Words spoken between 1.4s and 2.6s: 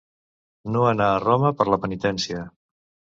per la penitència.